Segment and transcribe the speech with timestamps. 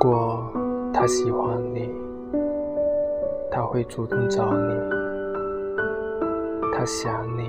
[0.00, 0.48] 如果
[0.94, 1.92] 他喜欢你，
[3.50, 4.72] 他会主动找你，
[6.72, 7.48] 他想你，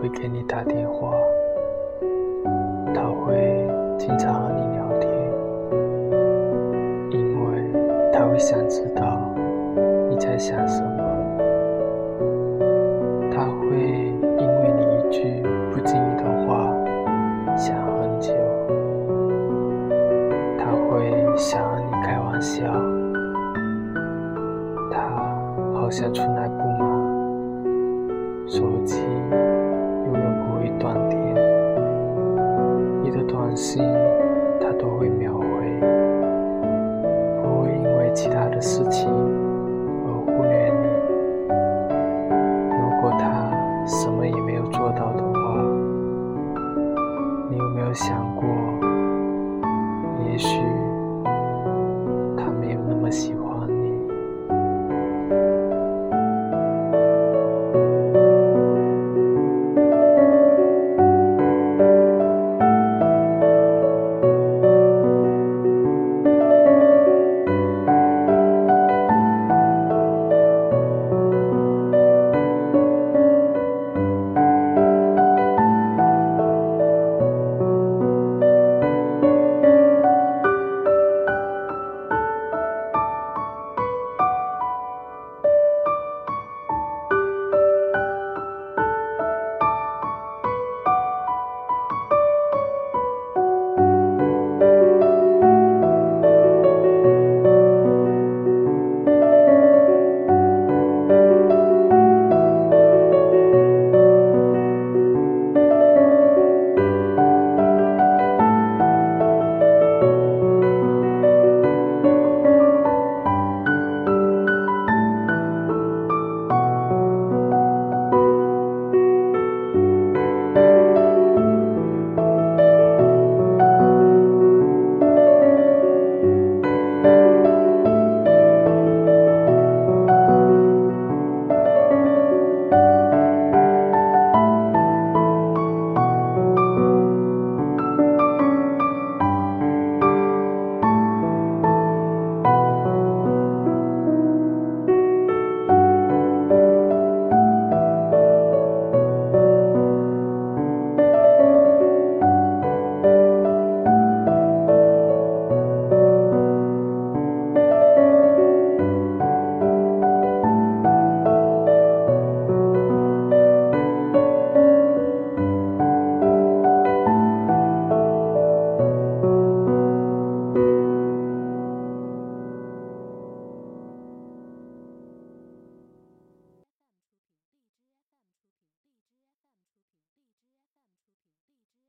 [0.00, 1.10] 会给你打电话，
[2.94, 3.68] 他会
[3.98, 5.10] 经常和你聊天，
[7.10, 7.72] 因为
[8.12, 9.18] 他会想知道
[10.08, 11.01] 你在想什么。
[25.92, 26.88] 好像从来不忙，
[28.48, 29.02] 手机
[30.06, 31.20] 永远不会断电，
[33.02, 33.84] 你的短信
[34.58, 35.44] 他都会秒回，
[37.42, 40.88] 不会因为其他的事情而忽略你。
[42.70, 43.52] 如果他
[43.86, 45.38] 什么也没有做到的话，
[47.50, 48.48] 你有没有想过？
[50.24, 50.58] 也许